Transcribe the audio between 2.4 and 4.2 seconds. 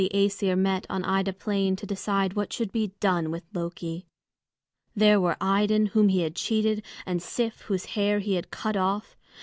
should be done with Loki.